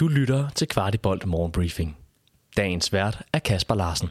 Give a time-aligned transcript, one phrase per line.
[0.00, 1.96] Du lytter til Kvartibolt Morgenbriefing.
[2.56, 4.08] Dagens vært er Kasper Larsen.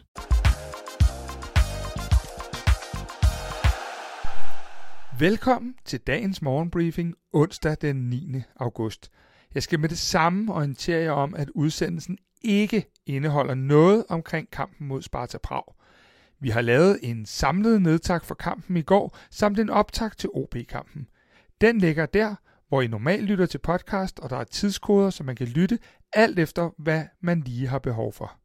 [5.20, 8.42] Velkommen til dagens morgenbriefing onsdag den 9.
[8.56, 9.12] august.
[9.56, 14.88] Jeg skal med det samme orientere jer om, at udsendelsen ikke indeholder noget omkring kampen
[14.88, 15.76] mod Sparta Prag.
[16.40, 21.08] Vi har lavet en samlet nedtak for kampen i går, samt en optag til OB-kampen.
[21.62, 22.36] Den ligger der,
[22.74, 25.80] hvor I normalt lytter til podcast, og der er tidskoder, så man kan lytte
[26.14, 28.40] alt efter, hvad man lige har behov for.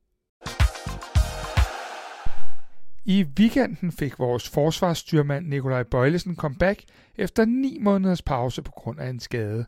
[3.05, 6.84] I weekenden fik vores forsvarsstyrmand Nikolaj Bøjlesen comeback
[7.16, 9.66] efter 9 måneders pause på grund af en skade.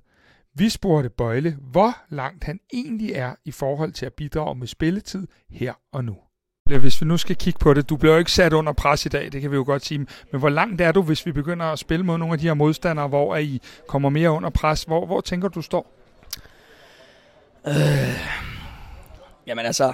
[0.54, 5.27] Vi spurgte Bøjle, hvor langt han egentlig er i forhold til at bidrage med spilletid
[5.51, 6.16] her og nu.
[6.79, 9.09] Hvis vi nu skal kigge på det, du bliver jo ikke sat under pres i
[9.09, 11.66] dag, det kan vi jo godt sige, men hvor langt er du, hvis vi begynder
[11.66, 14.83] at spille mod nogle af de her modstandere, hvor I kommer mere under pres?
[14.83, 15.93] Hvor, hvor tænker du, står?
[17.66, 17.74] Øh,
[19.46, 19.93] jamen altså,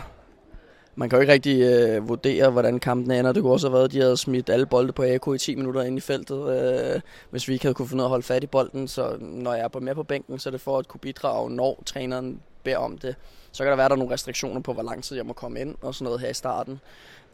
[0.97, 3.33] man kan jo ikke rigtig øh, vurdere, hvordan kampen ender.
[3.33, 5.55] Det kunne også have været, at de havde smidt alle bolde på AK i 10
[5.55, 6.59] minutter ind i feltet,
[6.95, 8.89] øh, hvis vi ikke havde kunne finde ud af at holde fat i bolden.
[8.89, 11.51] Så når jeg er på med på bænken, så er det for at kunne bidrage,
[11.51, 13.17] når træneren beder om det.
[13.53, 15.61] Så kan der være, der er nogle restriktioner på, hvor lang tid jeg må komme
[15.61, 16.81] ind og sådan noget her i starten.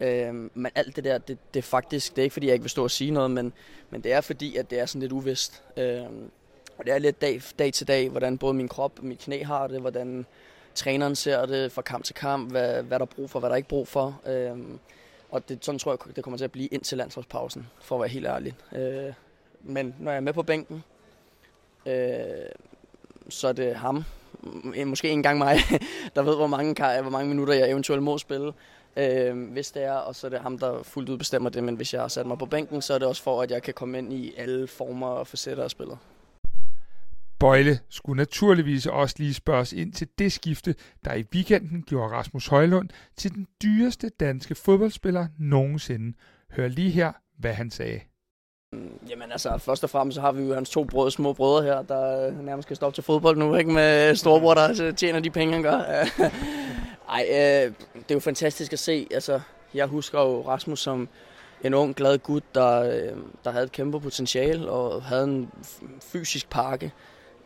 [0.00, 2.62] Øh, men alt det der, det, det er faktisk, det er ikke fordi, jeg ikke
[2.62, 3.52] vil stå og sige noget, men,
[3.90, 5.62] men det er fordi, at det er sådan lidt uvist.
[5.76, 6.02] Øh,
[6.78, 9.42] og det er lidt dag, dag til dag, hvordan både min krop og mit knæ
[9.42, 10.26] har det, hvordan
[10.74, 13.54] træneren ser det fra kamp til kamp, hvad, hvad der er brug for, hvad der
[13.54, 14.20] er ikke brug for.
[14.26, 14.58] Øh,
[15.30, 18.08] og det, sådan tror jeg, det kommer til at blive indtil landsholdspausen, for at være
[18.08, 18.54] helt ærlig.
[18.72, 19.12] Øh,
[19.62, 20.84] men når jeg er med på bænken,
[21.86, 21.94] øh,
[23.28, 24.04] så er det ham,
[24.86, 25.56] måske en gang mig,
[26.14, 28.52] der ved, hvor mange, hvor mange minutter jeg eventuelt må spille,
[28.96, 31.74] øh, hvis det er, og så er det ham, der fuldt ud bestemmer det, men
[31.74, 33.74] hvis jeg har sat mig på bænken, så er det også for, at jeg kan
[33.74, 35.98] komme ind i alle former og facetter af spillet.
[37.38, 42.46] Bøjle skulle naturligvis også lige spørges ind til det skifte, der i weekenden gjorde Rasmus
[42.46, 46.16] Højlund til den dyreste danske fodboldspiller nogensinde.
[46.50, 48.00] Hør lige her, hvad han sagde.
[49.08, 51.82] Jamen altså, først og fremmest så har vi jo hans to brød, små brødre her,
[51.82, 53.72] der øh, nærmest skal stoppe til fodbold nu, ikke?
[53.72, 55.78] Med storebror, der øh, tjener de penge, han gør.
[57.16, 59.06] Ej, øh, det er jo fantastisk at se.
[59.10, 59.40] Altså,
[59.74, 61.08] jeg husker jo Rasmus som
[61.64, 65.50] en ung, glad gut, der, øh, der havde et kæmpe potentiale og havde en
[66.00, 66.92] fysisk pakke,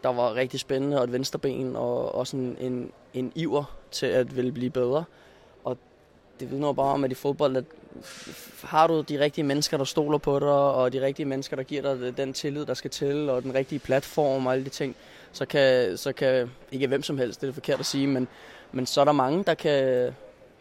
[0.03, 4.37] der var rigtig spændende, og et venstreben, og også en, en, en iver til at
[4.37, 5.05] ville blive bedre.
[5.65, 5.79] Og
[6.41, 7.65] det vidner bare om, at i fodbold, at
[8.63, 11.83] har du de rigtige mennesker, der stoler på dig, og de rigtige mennesker, der giver
[11.83, 14.97] dig den tillid, der skal til, og den rigtige platform og alle de ting,
[15.33, 18.29] så kan, så kan ikke hvem som helst, det er forkert at sige, men,
[18.73, 20.13] men så er der mange, der kan,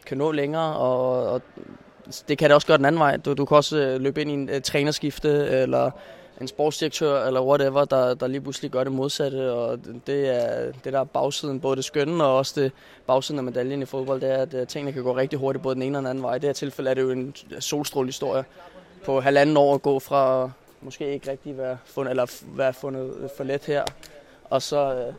[0.05, 1.41] kan nå længere, og, og
[2.27, 3.17] det kan det også gøre den anden vej.
[3.17, 5.91] Du, du kan også øh, løbe ind i en uh, trænerskifte, eller
[6.41, 10.93] en sportsdirektør eller whatever, der, der lige pludselig gør det modsatte, og det er det
[10.93, 12.71] der er bagsiden, både det skønne og også det
[13.07, 15.75] bagsiden af medaljen i fodbold, det er, at øh, tingene kan gå rigtig hurtigt, både
[15.75, 16.35] den ene og den anden vej.
[16.35, 18.43] I det her tilfælde er det jo en solstrålig historie
[19.05, 20.51] på halvanden år at gå fra
[20.81, 23.83] måske ikke rigtig være fundet, eller være fundet for let her,
[24.49, 25.13] og så øh,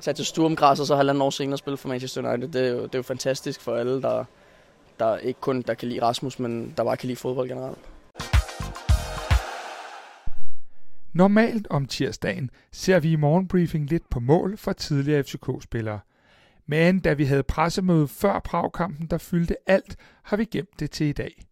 [0.00, 2.48] tage til Sturmgræs, og så halvanden år senere spille for Manchester United.
[2.48, 4.24] Det er jo, det er jo fantastisk for alle, der,
[4.98, 7.78] der ikke kun der kan lide Rasmus, men der bare kan lide fodbold generelt.
[11.12, 16.00] Normalt om tirsdagen ser vi i morgenbriefing lidt på mål for tidligere FCK-spillere.
[16.66, 21.06] Men da vi havde pressemøde før Pragkampen, der fyldte alt, har vi gemt det til
[21.06, 21.42] i dag.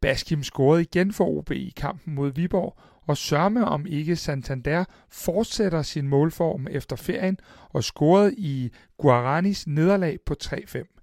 [0.00, 5.82] Baskim scorede igen for OB i kampen mod Viborg, og sørme om ikke Santander fortsætter
[5.82, 7.38] sin målform efter ferien
[7.70, 11.01] og scorede i Guaranis nederlag på 3-5.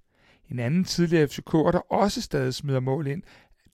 [0.50, 3.22] En anden tidligere FCK'er, der også stadig smider mål ind,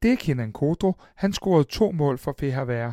[0.02, 0.92] det er Kenan Kodro.
[1.14, 2.92] Han scorede to mål for PHVR.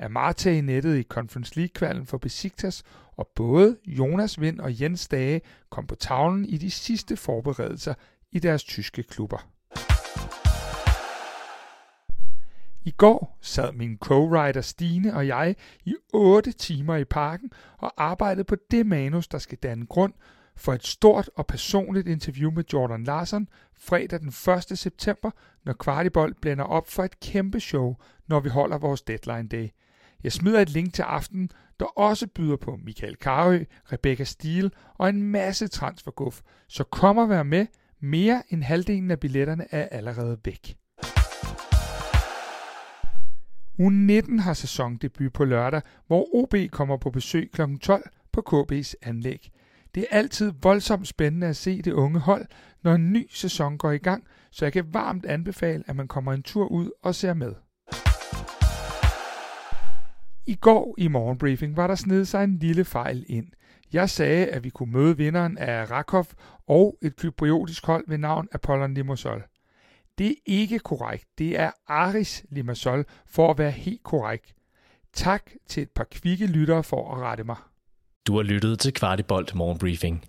[0.00, 2.82] Amarte i nettet i Conference League-kvalen for Besiktas,
[3.16, 5.40] og både Jonas Vind og Jens Dage
[5.70, 7.94] kom på tavlen i de sidste forberedelser
[8.32, 9.48] i deres tyske klubber.
[12.86, 18.44] I går sad min co-writer Stine og jeg i 8 timer i parken og arbejdede
[18.44, 20.12] på det manus, der skal danne grund
[20.56, 24.78] for et stort og personligt interview med Jordan Larsen fredag den 1.
[24.78, 25.30] september,
[25.64, 27.94] når Kvartibold blænder op for et kæmpe show,
[28.26, 29.68] når vi holder vores deadline day–
[30.24, 35.08] jeg smider et link til aftenen, der også byder på Michael Karø, Rebecca Steele og
[35.08, 37.66] en masse transferguf, så kom og vær med.
[38.00, 40.76] Mere end halvdelen af billetterne er allerede væk.
[43.78, 47.62] U 19 har sæsondebut på lørdag, hvor OB kommer på besøg kl.
[47.80, 49.50] 12 på KB's anlæg.
[49.94, 52.46] Det er altid voldsomt spændende at se det unge hold,
[52.82, 56.32] når en ny sæson går i gang, så jeg kan varmt anbefale, at man kommer
[56.32, 57.54] en tur ud og ser med.
[60.46, 63.46] I går i morgenbriefing var der snedet sig en lille fejl ind.
[63.92, 66.26] Jeg sagde, at vi kunne møde vinderen af Rakov
[66.66, 69.44] og et kypriotisk hold ved navn Apollon Limassol.
[70.18, 71.24] Det er ikke korrekt.
[71.38, 74.54] Det er Aris Limassol for at være helt korrekt.
[75.12, 77.56] Tak til et par kvikke lyttere for at rette mig.
[78.26, 80.24] Du har lyttet til Kvartibolt Morgenbriefing.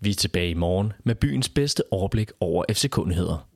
[0.00, 3.49] Vi er tilbage i morgen med byens bedste overblik over FC-kundigheder.